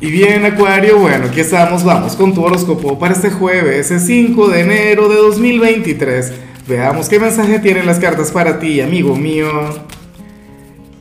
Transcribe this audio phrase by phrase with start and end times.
[0.00, 4.60] Y bien, Acuario, bueno, aquí estamos, vamos con tu horóscopo para este jueves, 5 de
[4.60, 6.32] enero de 2023.
[6.68, 9.50] Veamos qué mensaje tienen las cartas para ti, amigo mío.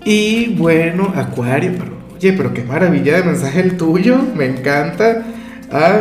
[0.03, 5.27] Y bueno, Acuario, pero, oye, pero qué maravilla de mensaje el tuyo, me encanta.
[5.71, 5.99] Ah,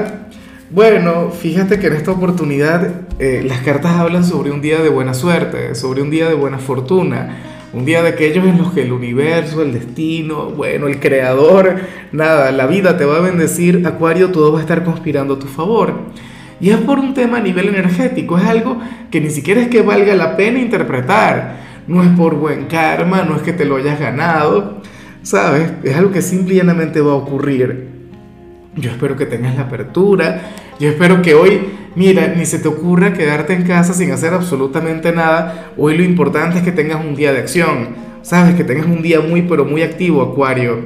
[0.71, 5.13] bueno, fíjate que en esta oportunidad eh, las cartas hablan sobre un día de buena
[5.13, 8.93] suerte, sobre un día de buena fortuna un día de aquellos en los que el
[8.93, 11.77] universo, el destino, bueno, el creador,
[12.11, 15.47] nada, la vida te va a bendecir, Acuario, todo va a estar conspirando a tu
[15.47, 15.93] favor.
[16.59, 19.83] Y es por un tema a nivel energético, es algo que ni siquiera es que
[19.83, 21.67] valga la pena interpretar.
[21.87, 24.81] No es por buen karma, no es que te lo hayas ganado,
[25.23, 25.71] ¿sabes?
[25.85, 27.89] Es algo que simple y llanamente va a ocurrir.
[28.75, 30.51] Yo espero que tengas la apertura.
[30.81, 31.61] Yo espero que hoy,
[31.97, 35.73] mira, ni se te ocurra quedarte en casa sin hacer absolutamente nada.
[35.77, 37.97] Hoy lo importante es que tengas un día de acción.
[38.23, 40.81] Sabes, que tengas un día muy, pero muy activo, Acuario.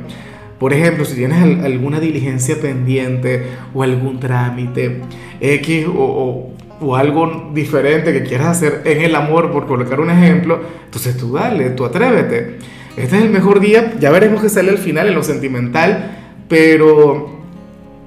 [0.59, 5.01] Por ejemplo, si tienes alguna diligencia pendiente o algún trámite
[5.41, 6.51] X o,
[6.81, 11.33] o, algo diferente que quieras hacer en el amor, por colocar un ejemplo, entonces tú
[11.33, 12.59] dale, tú atrévete.
[12.97, 17.40] Este es el mejor día, ya veremos qué sale al final en lo sentimental, pero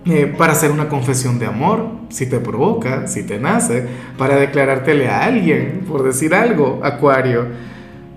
[0.05, 3.85] eh, para hacer una confesión de amor, si te provoca, si te nace,
[4.17, 7.45] para declarártele a alguien, por decir algo, Acuario,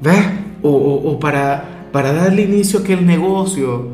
[0.00, 0.26] ¿ves?
[0.62, 3.88] O, o, para, para darle inicio a aquel negocio.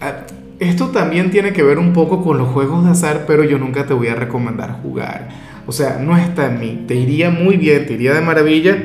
[0.00, 0.24] Ah,
[0.58, 3.84] esto también tiene que ver un poco con los juegos de azar, pero yo nunca
[3.84, 5.28] te voy a recomendar jugar.
[5.66, 6.84] O sea, no está en mí.
[6.86, 8.76] Te iría muy bien, te iría de maravilla,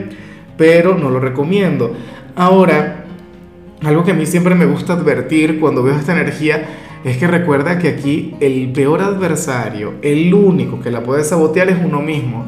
[0.57, 1.93] pero no lo recomiendo.
[2.35, 3.05] Ahora,
[3.83, 6.67] algo que a mí siempre me gusta advertir cuando veo esta energía
[7.03, 11.77] es que recuerda que aquí el peor adversario, el único que la puede sabotear es
[11.83, 12.45] uno mismo.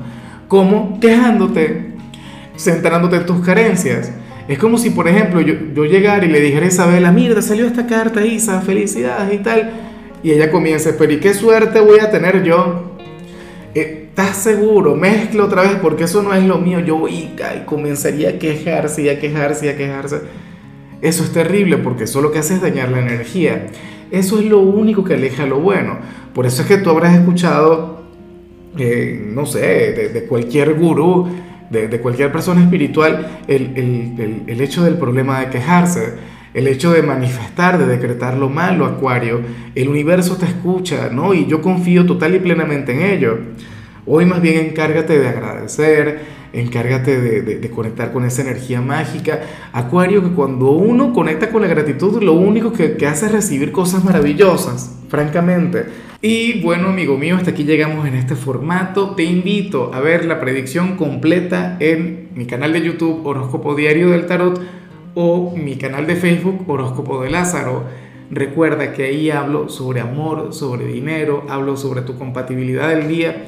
[0.48, 1.00] ¿Cómo?
[1.00, 1.94] Quejándote,
[2.58, 4.12] centrándote en tus carencias.
[4.48, 7.66] Es como si, por ejemplo, yo, yo llegara y le dijera a Isabela, mira, salió
[7.66, 9.72] esta carta, Isa, felicidades y tal.
[10.24, 12.98] Y ella comienza, pero ¿y qué suerte voy a tener yo?
[13.74, 14.98] Eh, ¿Estás seguro?
[14.98, 16.82] Mezcla otra vez porque eso no es lo mío.
[16.82, 20.22] Yo y, y comenzaría a quejarse y a quejarse y a quejarse.
[21.02, 23.68] Eso es terrible porque eso lo que hace es dañar la energía.
[24.12, 25.98] Eso es lo único que aleja lo bueno.
[26.34, 28.02] Por eso es que tú habrás escuchado,
[28.78, 31.28] eh, no sé, de, cualquier gurú,
[31.70, 36.14] de, cualquier persona espiritual, el, el, hecho del problema de quejarse,
[36.54, 39.42] el hecho de manifestar, de decretar lo malo, Acuario.
[39.76, 41.34] El universo te escucha, ¿no?
[41.34, 43.40] Y yo confío total y plenamente en ello.
[44.06, 49.42] Hoy más bien encárgate de agradecer, encárgate de, conectar con esa energía mágica.
[49.72, 53.72] Acuario, que cuando uno conecta con la gratitud, lo único que, que hace es recibir
[53.72, 55.86] cosas maravillosas, francamente.
[56.22, 59.16] Y bueno, amigo mío, hasta aquí llegamos en este formato.
[59.16, 64.28] Te invito a ver la predicción completa en mi canal de YouTube Horóscopo Diario del
[64.28, 64.62] Tarot
[65.16, 67.86] o mi canal de Facebook Horóscopo de Lázaro.
[68.30, 73.48] Recuerda que ahí hablo sobre amor, sobre dinero, hablo sobre tu compatibilidad del día